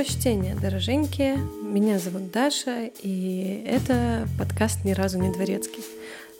[0.00, 1.36] почтение, дороженькие.
[1.62, 5.84] Меня зовут Даша, и это подкаст «Ни разу не дворецкий»,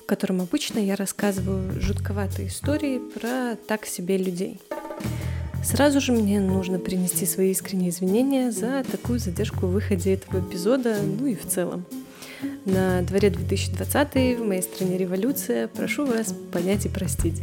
[0.03, 4.59] в котором обычно я рассказываю жутковатые истории про так себе людей.
[5.63, 10.97] Сразу же мне нужно принести свои искренние извинения за такую задержку в выходе этого эпизода,
[11.03, 11.85] ну и в целом.
[12.65, 15.69] На дворе 2020 в моей стране революция.
[15.69, 17.43] Прошу вас понять и простить.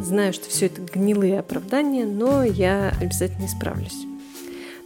[0.00, 4.06] Знаю, что все это гнилые оправдания, но я обязательно исправлюсь.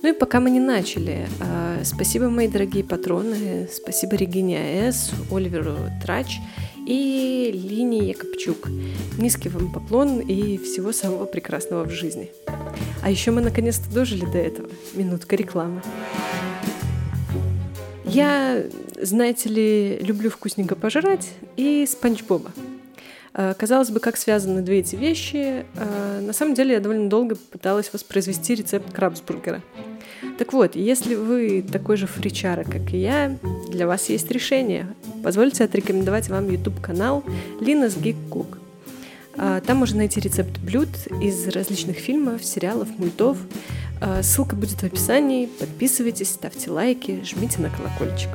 [0.05, 5.77] Ну и пока мы не начали, а, спасибо, мои дорогие патроны, спасибо Регине А.С., Оливеру
[6.03, 6.41] Трач
[6.87, 8.69] и Лине Якобчук.
[9.17, 12.31] Низкий вам поклон и всего самого прекрасного в жизни.
[13.03, 14.69] А еще мы наконец-то дожили до этого.
[14.93, 15.81] Минутка рекламы.
[18.05, 18.63] Я,
[19.01, 22.53] знаете ли, люблю вкусненько пожрать и Спанч Боба.
[23.33, 25.65] А, казалось бы, как связаны две эти вещи.
[25.79, 29.63] А, на самом деле я довольно долго пыталась воспроизвести рецепт крабсбургера.
[30.39, 33.37] Так вот, если вы такой же фричара, как и я,
[33.71, 34.87] для вас есть решение.
[35.23, 37.23] Позвольте отрекомендовать вам YouTube-канал
[37.61, 38.59] Linus Geek Cook.
[39.37, 40.89] А, там можно найти рецепт блюд
[41.23, 43.39] из различных фильмов, сериалов, мультов.
[44.01, 45.47] А, ссылка будет в описании.
[45.47, 48.31] Подписывайтесь, ставьте лайки, жмите на колокольчик.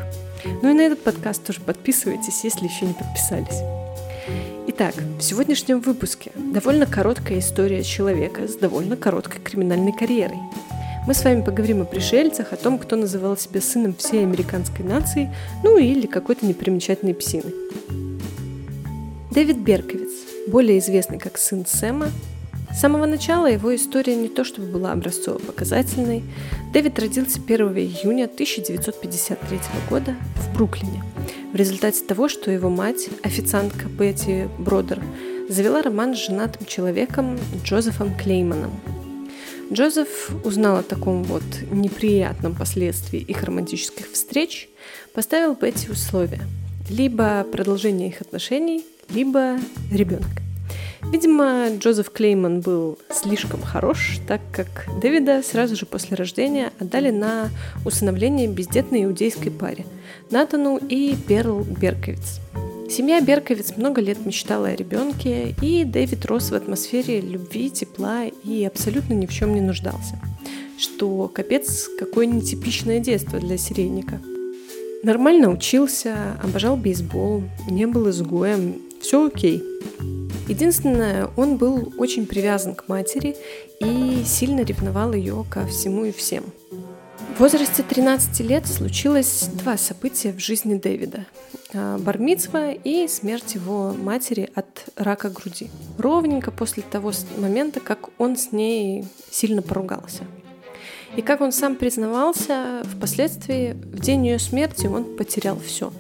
[0.62, 3.62] Ну и на этот подкаст тоже подписывайтесь, если еще не подписались.
[4.68, 10.40] Итак, в сегодняшнем выпуске довольно короткая история человека с довольно короткой криминальной карьерой–
[11.10, 15.34] мы с вами поговорим о пришельцах, о том, кто называл себя сыном всей американской нации,
[15.64, 17.52] ну или какой-то непримечательной псины.
[19.32, 20.12] Дэвид Берковиц,
[20.46, 22.10] более известный как сын Сэма,
[22.72, 26.22] с самого начала его история не то чтобы была образцово-показательной.
[26.74, 31.04] Дэвид родился 1 июня 1953 года в Бруклине
[31.52, 35.02] в результате того, что его мать, официантка Бетти Бродер,
[35.50, 38.80] завела роман с женатым человеком Джозефом Клейманом–
[39.72, 44.68] Джозеф узнал о таком вот неприятном последствии их романтических встреч,
[45.14, 46.42] поставил Бетти условия.
[46.90, 49.60] Либо продолжение их отношений, либо
[49.92, 50.30] ребенок.
[51.12, 57.50] Видимо, Джозеф Клейман был слишком хорош, так как Дэвида сразу же после рождения отдали на
[57.86, 59.86] усыновление бездетной иудейской паре
[60.32, 62.40] Натану и Перл Берковиц–
[62.90, 68.66] Семья Берковиц много лет мечтала о ребенке, и Дэвид рос в атмосфере любви, тепла и
[68.66, 70.20] абсолютно ни в чем не нуждался.
[70.76, 74.20] Что капец, какое нетипичное детство для серийника.
[75.04, 79.62] Нормально учился, обожал бейсбол, не был изгоем, все окей.
[80.48, 83.36] Единственное, он был очень привязан к матери
[83.80, 86.44] и сильно ревновал ее ко всему и всем–
[87.36, 91.26] в возрасте 13 лет случилось два события в жизни Дэвида.
[91.74, 95.70] А, Бармицва и смерть его матери от рака груди.
[95.98, 100.24] Ровненько после того момента, как он с ней сильно поругался.
[101.16, 105.92] И как он сам признавался, впоследствии, в день ее смерти он потерял все.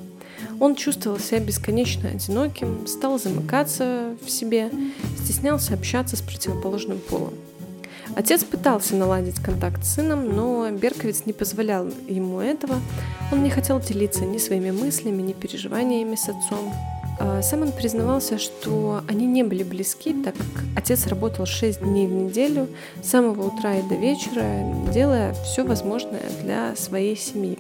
[0.60, 4.70] Он чувствовал себя бесконечно одиноким, стал замыкаться в себе,
[5.24, 7.34] стеснялся общаться с противоположным полом.
[8.16, 12.76] Отец пытался наладить контакт с сыном, но Берковиц не позволял ему этого.
[13.32, 16.74] Он не хотел делиться ни своими мыслями, ни переживаниями с отцом.
[17.22, 22.08] А сам он признавался, что они не были близки, так как отец работал 6 дней
[22.08, 22.68] в неделю,
[23.04, 24.44] с самого утра и до вечера,
[24.94, 27.60] делая все возможное для своей семьи.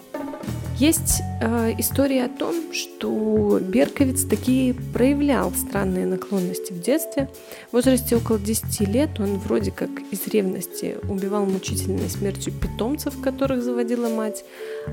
[0.80, 7.28] Есть э, история о том, что Берковиц такие проявлял странные наклонности в детстве.
[7.70, 13.62] В возрасте около 10 лет он вроде как из ревности убивал мучительной смертью питомцев, которых
[13.62, 14.46] заводила мать,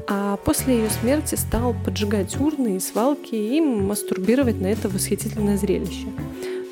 [0.09, 6.09] а после ее смерти стал поджигать урны и свалки и мастурбировать на это восхитительное зрелище.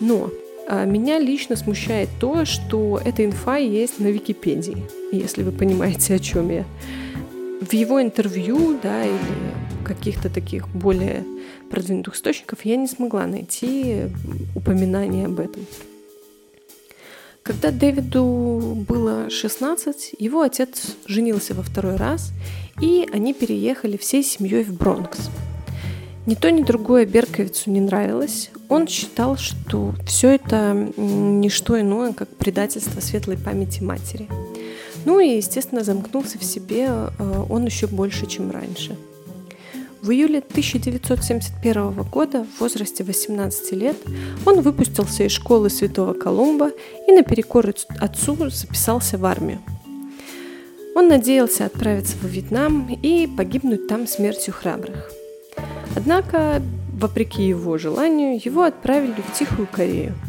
[0.01, 0.29] Но
[0.67, 4.83] э, меня лично смущает то, что эта инфа есть на Википедии,
[5.13, 6.65] если вы понимаете, о чем я
[7.65, 9.55] в его интервью, да, или
[9.85, 11.25] каких-то таких более
[11.71, 14.05] продвинутых источников я не смогла найти
[14.55, 15.67] упоминания об этом.
[17.43, 22.33] Когда Дэвиду было 16, его отец женился во второй раз,
[22.81, 25.29] и они переехали всей семьей в Бронкс.
[26.25, 28.51] Ни то, ни другое Берковицу не нравилось.
[28.71, 34.27] Он считал, что все это не что иное, как предательство светлой памяти матери–
[35.05, 38.97] ну и, естественно, замкнулся в себе э, он еще больше, чем раньше.
[40.03, 43.97] В июле 1971 года, в возрасте 18 лет,
[44.45, 46.73] он выпустился из школы Святого Колумба
[47.09, 49.61] и наперекор отцу записался в армию.
[50.95, 55.11] Он надеялся отправиться во Вьетнам и погибнуть там смертью храбрых.
[55.97, 56.63] Однако,
[56.93, 60.15] вопреки его желанию, его отправили в Тихую Корею–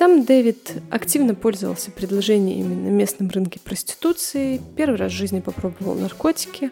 [0.00, 6.70] Там Дэвид активно пользовался предложениями на местном рынке проституции, первый раз в жизни попробовал наркотики,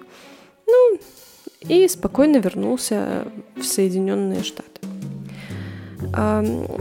[0.66, 0.98] ну
[1.60, 4.80] и спокойно вернулся в Соединенные Штаты.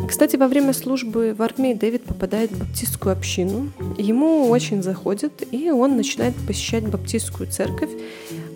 [0.08, 3.70] Кстати, во время службы в армии Дэвид попадает в баптистскую общину.
[3.98, 7.92] Ему очень заходит, и он начинает посещать баптистскую церковь,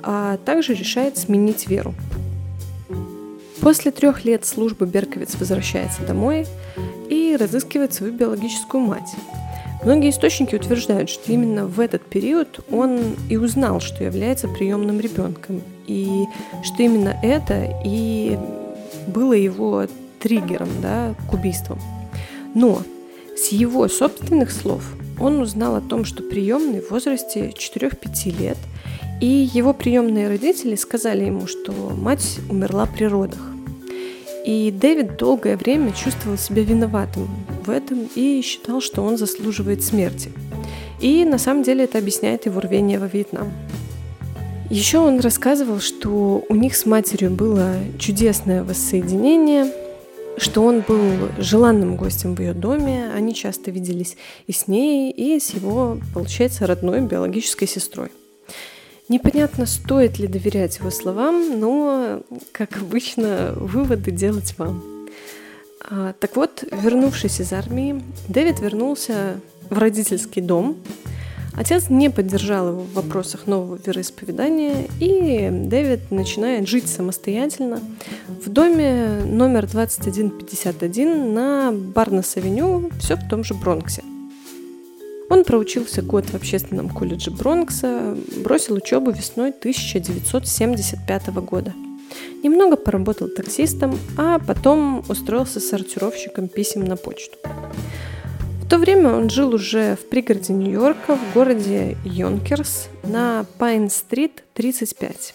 [0.01, 1.93] а также решает сменить веру.
[3.59, 6.47] После трех лет службы Берковиц возвращается домой
[7.31, 9.15] и разыскивает свою биологическую мать.
[9.83, 15.63] Многие источники утверждают, что именно в этот период он и узнал, что является приемным ребенком,
[15.87, 16.25] и
[16.63, 18.37] что именно это и
[19.07, 19.87] было его
[20.19, 21.79] триггером да, к убийствам.
[22.53, 22.83] Но
[23.35, 24.83] с его собственных слов
[25.19, 28.57] он узнал о том, что приемный в возрасте 4-5 лет,
[29.19, 33.50] и его приемные родители сказали ему, что мать умерла при родах.
[34.45, 37.27] И Дэвид долгое время чувствовал себя виноватым
[37.65, 40.31] в этом и считал, что он заслуживает смерти.
[40.99, 43.51] И на самом деле это объясняет его рвение во Вьетнам.
[44.69, 49.71] Еще он рассказывал, что у них с матерью было чудесное воссоединение,
[50.37, 51.01] что он был
[51.37, 54.15] желанным гостем в ее доме, они часто виделись
[54.47, 58.11] и с ней, и с его, получается, родной биологической сестрой.
[59.11, 62.21] Непонятно, стоит ли доверять его словам, но,
[62.53, 64.81] как обычно, выводы делать вам.
[65.81, 69.35] А, так вот, вернувшись из армии, Дэвид вернулся
[69.69, 70.77] в родительский дом.
[71.57, 77.81] Отец не поддержал его в вопросах нового вероисповедания, и Дэвид начинает жить самостоятельно
[78.29, 84.03] в доме номер 2151 на Барнес-авеню, все в том же Бронксе.
[85.31, 91.73] Он проучился год в общественном колледже Бронкса, бросил учебу весной 1975 года.
[92.43, 97.37] Немного поработал таксистом, а потом устроился сортировщиком писем на почту.
[98.61, 105.33] В то время он жил уже в пригороде Нью-Йорка, в городе Йонкерс на Пайн-стрит 35.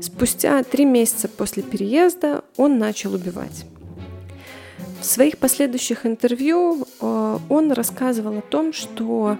[0.00, 3.66] Спустя три месяца после переезда он начал убивать.
[5.00, 9.38] В своих последующих интервью э, он рассказывал о том, что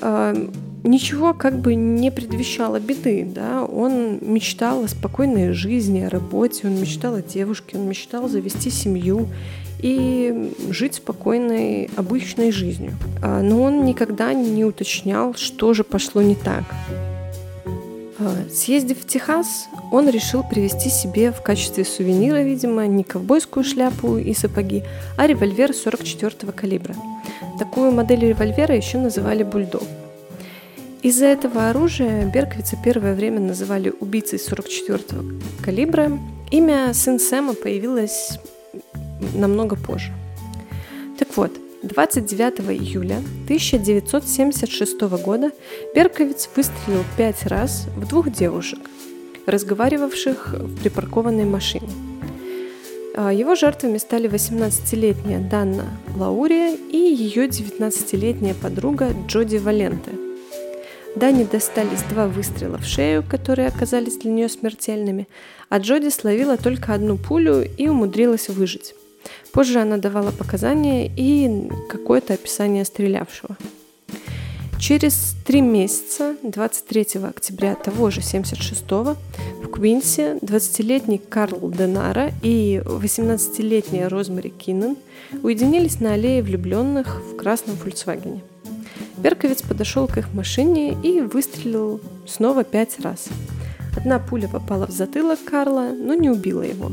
[0.00, 0.48] э,
[0.84, 6.80] ничего как бы не предвещало беды, да, он мечтал о спокойной жизни, о работе, он
[6.80, 9.28] мечтал о девушке, он мечтал завести семью
[9.82, 12.92] и жить спокойной, обычной жизнью.
[13.22, 16.64] А, но он никогда не уточнял, что же пошло не так.
[18.20, 24.18] А, съездив в Техас, он решил привезти себе в качестве сувенира, видимо, не ковбойскую шляпу
[24.18, 24.82] и сапоги,
[25.16, 26.94] а револьвер 44-го калибра.
[27.58, 29.84] Такую модель револьвера еще называли бульдог.
[31.02, 36.18] Из-за этого оружия Берковица первое время называли убийцей 44-го калибра.
[36.50, 38.38] Имя сын Сэма появилось
[39.34, 40.12] намного позже.
[41.18, 45.50] Так вот, 29 июля 1976 года
[45.94, 48.78] Берковиц выстрелил пять раз в двух девушек,
[49.46, 51.88] разговаривавших в припаркованной машине.
[53.16, 55.86] А, его жертвами стали 18-летняя Данна
[56.16, 60.10] Лаурия и ее 19-летняя подруга Джоди Валенте.
[61.16, 65.28] Дане достались два выстрела в шею, которые оказались для нее смертельными,
[65.70, 68.94] а Джоди словила только одну пулю и умудрилась выжить.
[69.52, 73.56] Позже она давала показания и какое-то описание стрелявшего.
[74.80, 79.16] Через три месяца, 23 октября того же 76-го,
[79.62, 84.96] в Квинсе 20-летний Карл Денара и 18-летняя Розмари Киннен
[85.42, 88.40] уединились на аллее влюбленных в красном Фольксвагене.
[89.18, 93.28] Берковиц подошел к их машине и выстрелил снова пять раз.
[93.96, 96.90] Одна пуля попала в затылок Карла, но не убила его.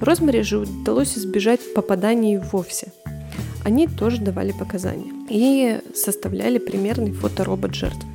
[0.00, 2.92] Розмари же удалось избежать попаданий вовсе.
[3.64, 8.08] Они тоже давали показания и составляли примерный фоторобот жертвы.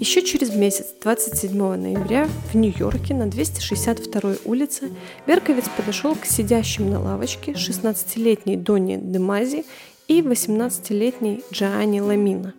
[0.00, 4.90] Еще через месяц, 27 ноября, в Нью-Йорке на 262 улице
[5.28, 9.64] Берковиц подошел к сидящим на лавочке 16-летней Донни Демази
[10.08, 12.52] и 18-летней Джоанни Ламина.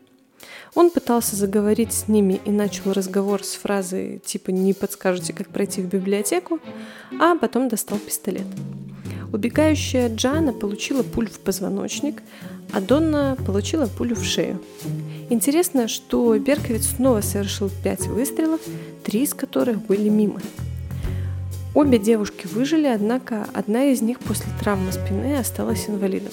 [0.76, 5.82] Он пытался заговорить с ними и начал разговор с фразы типа «не подскажете, как пройти
[5.82, 6.60] в библиотеку»,
[7.20, 8.48] а потом достал пистолет.
[9.32, 12.22] Убегающая Джана получила пулю в позвоночник,
[12.72, 14.62] а Донна получила пулю в шею.
[15.30, 18.62] Интересно, что Берковиц снова совершил пять выстрелов,
[19.04, 20.40] три из которых были мимо.
[21.74, 26.32] Обе девушки выжили, однако одна из них после травмы спины осталась инвалидом.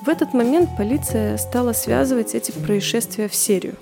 [0.00, 3.74] В этот момент полиция стала связывать эти происшествия в серию.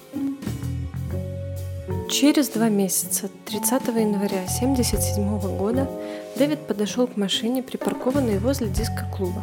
[2.11, 5.91] Через два месяца, 30 января 1977 года,
[6.37, 9.43] Дэвид подошел к машине, припаркованной возле диско-клуба,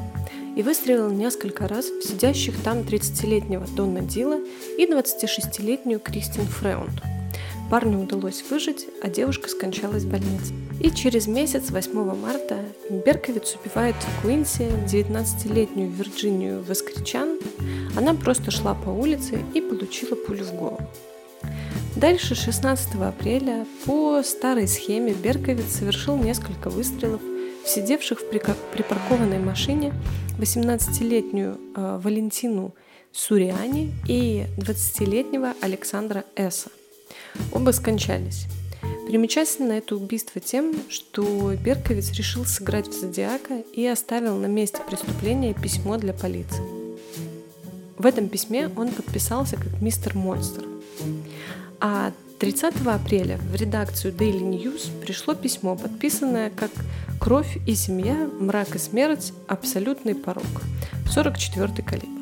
[0.56, 4.39] и выстрелил несколько раз в сидящих там 30-летнего Донна Дила
[4.77, 7.12] и 26-летнюю Кристин Фреунд.
[7.70, 10.53] Парню удалось выжить, а девушка скончалась в больнице.
[10.79, 17.39] И через месяц, 8 марта, Берковиц убивает в Куинсе 19-летнюю Вирджинию Воскричан.
[17.96, 20.82] Она просто шла по улице и получила пулю в голову.
[21.96, 27.22] Дальше, 16 апреля, по старой схеме Берковиц совершил несколько выстрелов
[27.63, 29.93] в сидевших в припаркованной машине
[30.39, 32.74] 18-летнюю э, Валентину
[33.12, 36.70] Суриани и 20-летнего Александра Эса.
[37.52, 38.48] Оба скончались.
[39.08, 45.54] Примечательно это убийство тем, что Берковиц решил сыграть в Зодиака и оставил на месте преступления
[45.54, 46.63] письмо для полиции.
[47.98, 50.66] В этом письме он подписался как мистер Монстр.
[51.80, 56.72] А 30 апреля в редакцию Daily News пришло письмо, подписанное как
[57.20, 60.44] «Кровь и семья, мрак и смерть, абсолютный порог»,
[61.06, 62.12] 44-й калибр.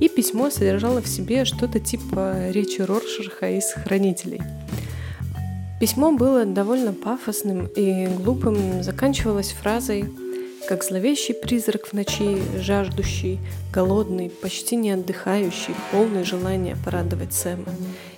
[0.00, 4.40] И письмо содержало в себе что-то типа речи Роршаха из «Хранителей».
[5.80, 10.08] Письмо было довольно пафосным и глупым, заканчивалось фразой
[10.66, 13.38] как зловещий призрак в ночи, жаждущий,
[13.72, 17.66] голодный, почти не отдыхающий, полный желания порадовать Сэма.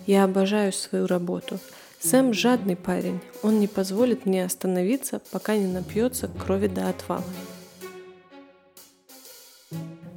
[0.06, 1.58] Я обожаю свою работу.
[1.98, 3.20] Сэм жадный парень.
[3.42, 7.24] Он не позволит мне остановиться, пока не напьется крови до отвала.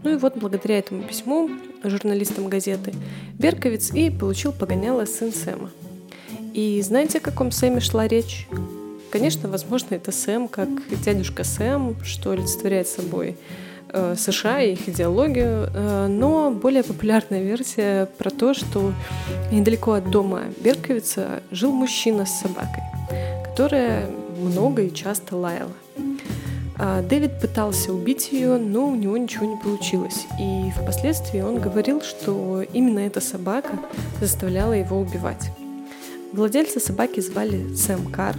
[0.04, 1.50] Ну и вот благодаря этому письму
[1.84, 2.94] журналистам газеты
[3.38, 5.70] Берковиц и получил погоняло сын Сэма.
[6.54, 8.48] И знаете, о каком Сэме шла речь?
[9.12, 10.70] Конечно, возможно, это Сэм, как
[11.04, 13.38] дядюшка Сэм, что олицетворяет собой
[13.92, 18.94] э, США и их идеологию, э, но более популярная версия про то, что
[19.52, 22.84] недалеко от дома Берковица жил мужчина с собакой,
[23.46, 25.74] которая много и часто лаяла.
[26.82, 30.26] А Дэвид пытался убить ее, но у него ничего не получилось.
[30.40, 33.78] И впоследствии он говорил, что именно эта собака
[34.22, 35.52] заставляла его убивать.
[36.32, 38.36] Владельца собаки звали Сэм Кар,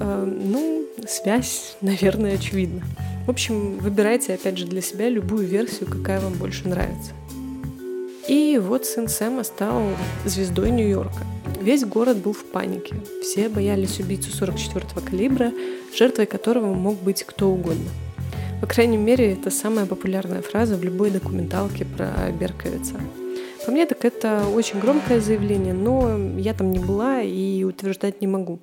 [0.00, 2.82] Э, ну, связь, наверное, очевидна.
[3.26, 7.12] В общем, выбирайте, опять же, для себя любую версию, какая вам больше нравится.
[8.26, 9.82] И вот сын Сэма стал
[10.24, 11.24] звездой Нью-Йорка.
[11.68, 12.94] Весь город был в панике.
[13.20, 15.52] Все боялись убийцу 44-го калибра,
[15.94, 17.90] жертвой которого мог быть кто угодно.
[18.62, 22.94] По крайней мере, это самая популярная фраза в любой документалке про Берковица.
[23.66, 28.26] По мне, так это очень громкое заявление, но я там не была и утверждать не
[28.26, 28.60] могу.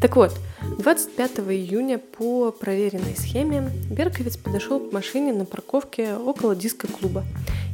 [0.00, 0.32] Так вот,
[0.78, 7.24] 25 июня по проверенной схеме Берковиц подошел к машине на парковке около диско-клуба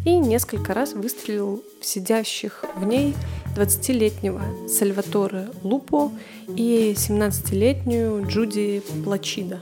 [0.04, 3.14] и несколько раз выстрелил в сидящих в ней
[3.54, 6.10] 20-летнего Сальваторе Лупо
[6.48, 9.60] и 17-летнюю Джуди Плачида.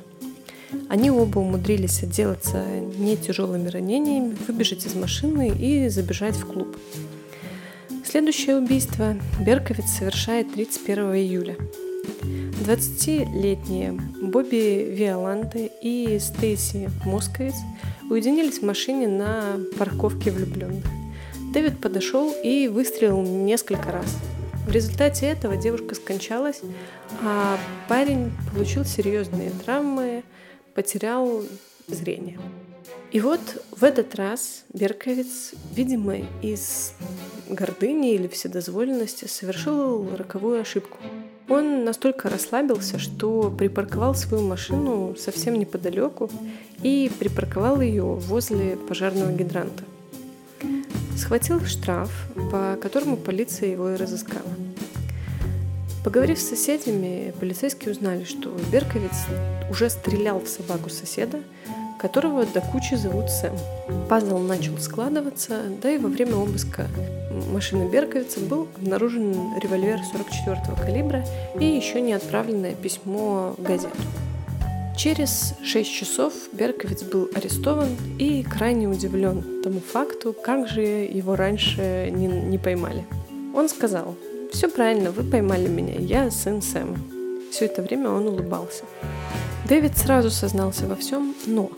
[0.88, 2.64] Они оба умудрились отделаться
[2.98, 6.76] не тяжелыми ранениями, выбежать из машины и забежать в клуб.
[8.04, 11.56] Следующее убийство Берковиц совершает 31 июля.
[12.64, 13.92] 20-летние
[14.22, 17.54] Бобби Виоланте и Стейси Московиц
[18.10, 20.84] уединились в машине на парковке влюбленных.
[21.52, 24.16] Дэвид подошел и выстрелил несколько раз.
[24.66, 26.60] В результате этого девушка скончалась,
[27.22, 30.22] а парень получил серьезные травмы,
[30.74, 31.42] потерял
[31.88, 32.38] зрение.
[33.10, 33.40] И вот
[33.72, 36.92] в этот раз Берковиц, видимо, из
[37.48, 40.98] гордыни или вседозволенности совершил роковую ошибку–
[41.50, 46.30] он настолько расслабился, что припарковал свою машину совсем неподалеку
[46.84, 49.82] и припарковал ее возле пожарного гидранта.
[51.20, 52.10] Схватил штраф,
[52.50, 54.40] по которому полиция его и разыскала.
[56.02, 59.26] Поговорив с соседями, полицейские узнали, что Берковиц
[59.70, 61.40] уже стрелял в собаку соседа,
[62.00, 63.52] которого до кучи зовут Сэм.
[64.08, 66.88] Пазл начал складываться, да и во время обыска
[67.52, 71.22] машины Берковица был обнаружен револьвер 44-го калибра
[71.60, 73.98] и еще не отправленное письмо в газету.
[75.02, 82.10] Через 6 часов Берковиц был арестован и крайне удивлен тому факту, как же его раньше
[82.12, 83.06] не, не поймали.
[83.54, 84.14] Он сказал,
[84.52, 86.98] все правильно, вы поймали меня, я сын Сэма.
[87.50, 88.84] Все это время он улыбался.
[89.66, 91.70] Дэвид сразу сознался во всем, но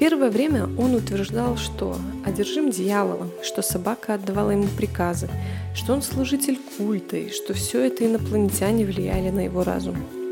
[0.00, 5.28] Первое время он утверждал, что одержим дьяволом, что собака отдавала ему приказы,
[5.74, 10.23] что он служитель культа и что все это инопланетяне влияли на его разум.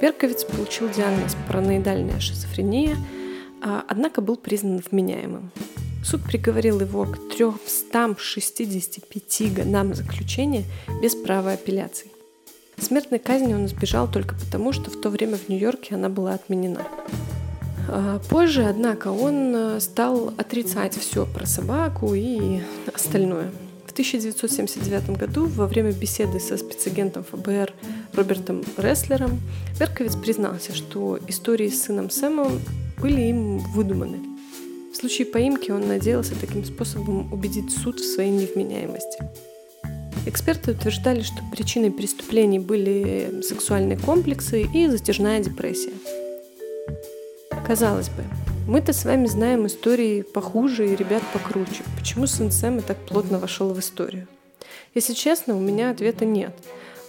[0.00, 2.96] Перковец получил диагноз параноидальная шизофрения,
[3.60, 5.50] а, однако был признан вменяемым.
[6.04, 10.62] Суд приговорил его к 365 годам заключения
[11.02, 12.10] без права апелляции.
[12.78, 16.86] Смертной казни он избежал только потому, что в то время в Нью-Йорке она была отменена.
[17.88, 22.60] А, позже, однако, он э, стал отрицать все про собаку и
[22.94, 23.50] остальное.
[23.98, 27.72] В 1979 году во время беседы со спецагентом ФБР
[28.12, 29.40] Робертом Рестлером
[29.80, 32.60] Берковиц признался, что истории с сыном Сэмом
[33.00, 34.20] были им выдуманы.
[34.92, 39.18] В случае поимки он надеялся таким способом убедить суд в своей невменяемости.
[40.26, 45.94] Эксперты утверждали, что причиной преступлений были сексуальные комплексы и затяжная депрессия.
[47.66, 48.22] Казалось бы,
[48.68, 51.82] мы-то с вами знаем истории похуже и ребят покруче.
[51.98, 54.28] Почему сын Сэма так плотно вошел в историю?
[54.94, 56.54] Если честно, у меня ответа нет.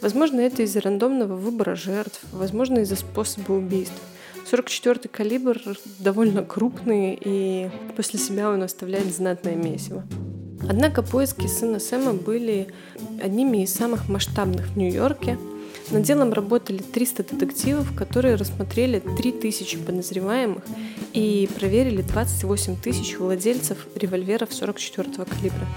[0.01, 4.01] Возможно, это из-за рандомного выбора жертв, возможно, из-за способа убийств.
[4.49, 5.59] 44-й калибр
[5.99, 10.05] довольно крупный, и после себя он оставляет знатное месиво.
[10.61, 12.67] Однако поиски сына Сэма были
[13.21, 15.37] одними из самых масштабных в Нью-Йорке.
[15.91, 20.63] Над делом работали 300 детективов, которые рассмотрели 3000 подозреваемых
[21.13, 25.67] и проверили 28 тысяч владельцев револьверов 44-го калибра.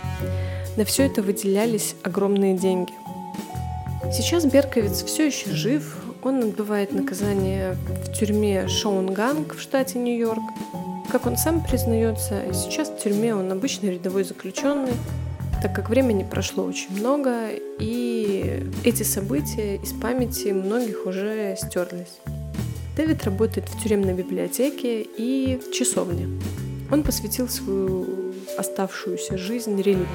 [0.77, 2.93] На все это выделялись огромные деньги.
[4.13, 10.43] Сейчас Берковиц все еще жив, он отбывает наказание в тюрьме Шоунганг в штате Нью-Йорк.
[11.11, 14.93] Как он сам признается, сейчас в тюрьме он обычный рядовой заключенный,
[15.63, 22.19] так как времени прошло очень много, и эти события из памяти многих уже стерлись.
[22.97, 26.29] Дэвид работает в тюремной библиотеке и в часовне.
[26.91, 30.07] Он посвятил свою оставшуюся жизнь религии.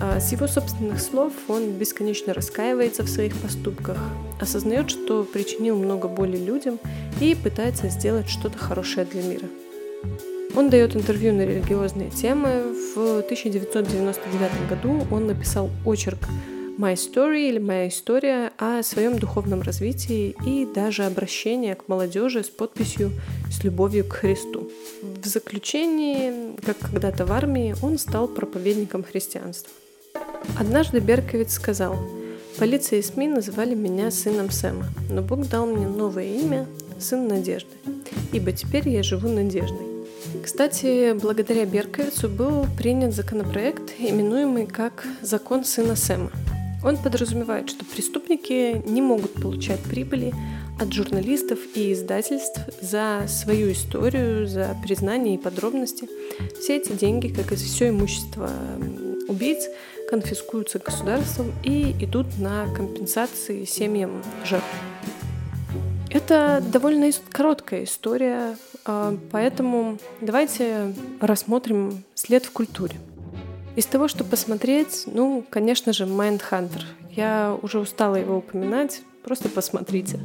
[0.00, 3.96] А с его собственных слов он бесконечно раскаивается в своих поступках,
[4.40, 6.78] осознает, что причинил много боли людям
[7.20, 9.46] и пытается сделать что-то хорошее для мира.
[10.56, 12.62] Он дает интервью на религиозные темы.
[12.94, 16.28] В 1999 году он написал очерк
[16.78, 22.48] My Story или Моя история о своем духовном развитии и даже обращение к молодежи с
[22.48, 23.10] подписью
[23.50, 24.70] «С любовью к Христу».
[25.02, 29.70] В заключении, как когда-то в армии, он стал проповедником христианства.
[30.58, 31.96] Однажды Берковиц сказал,
[32.58, 36.66] «Полиция и СМИ называли меня сыном Сэма, но Бог дал мне новое имя–
[37.00, 37.70] сын Надежды,
[38.32, 39.93] ибо теперь я живу надеждой».
[40.42, 46.30] Кстати, благодаря Берковицу был принят законопроект, именуемый как «Закон сына Сэма».
[46.84, 50.34] Он подразумевает, что преступники не могут получать прибыли
[50.78, 56.08] от журналистов и издательств за свою историю, за признание и подробности.
[56.60, 58.50] Все эти деньги, как и все имущество
[59.28, 59.68] убийц,
[60.10, 64.66] конфискуются государством и идут на компенсации семьям жертв.
[66.10, 68.56] Это довольно короткая история,
[69.30, 72.94] поэтому давайте рассмотрим след в культуре.
[73.76, 76.82] Из того, что посмотреть, ну, конечно же, Mindhunter.
[77.10, 80.20] Я уже устала его упоминать, просто посмотрите.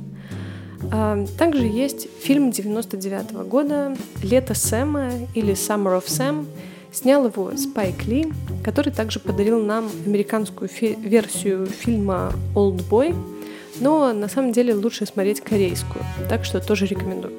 [0.92, 6.46] А, также есть фильм 99 -го года «Лето Сэма» или «Summer of Sam»,
[6.92, 13.16] Снял его Спайк Ли, который также подарил нам американскую фи- версию фильма Boy,
[13.80, 17.34] но на самом деле лучше смотреть корейскую, так что тоже рекомендую.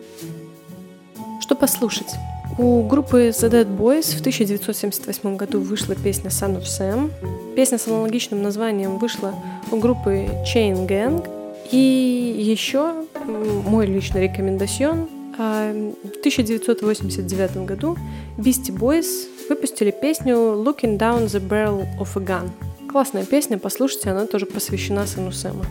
[1.40, 2.14] Что послушать?
[2.59, 7.11] У группы The Dead Boys в 1978 году вышла песня Son of Sam.
[7.57, 9.35] Песня с аналогичным названием вышла
[9.70, 11.29] у группы Chain Gang.
[11.72, 17.96] И еще мой личный рекомендацион в 1989 году
[18.37, 19.07] Beastie Boys
[19.48, 22.50] выпустили песню Looking Down the Barrel of a Gun.
[22.90, 25.64] Классная песня, послушайте, она тоже посвящена сыну Сэма.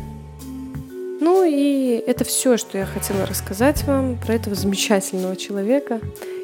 [1.20, 6.00] Ну и это все, что я хотела рассказать вам про этого замечательного человека.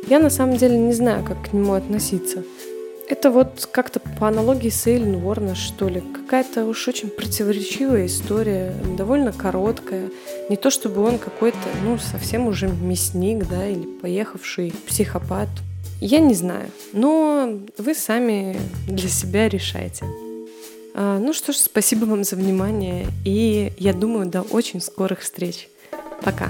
[0.07, 2.43] Я на самом деле не знаю, как к нему относиться.
[3.07, 6.01] Это вот как-то по аналогии с Эйлин Уорна, что ли.
[6.01, 10.09] Какая-то уж очень противоречивая история, довольно короткая.
[10.49, 15.49] Не то чтобы он какой-то, ну, совсем уже мясник, да, или поехавший психопат.
[16.01, 18.57] Я не знаю, но вы сами
[18.87, 20.05] для себя решайте.
[20.97, 25.67] А, ну что ж, спасибо вам за внимание, и я думаю, до очень скорых встреч.
[26.23, 26.49] Пока.